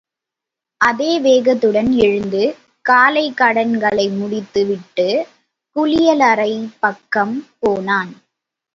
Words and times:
அதே 0.81 1.19
வேகத்துடன், 1.19 1.91
எழுந்து, 1.97 2.41
காலைக் 2.85 3.37
கடன்களை 3.37 4.09
முடித்து 4.09 4.65
விட்டுக் 4.65 5.27
குளியலறைப் 5.75 6.73
பக்கம் 6.79 7.47
போனான். 7.59 8.13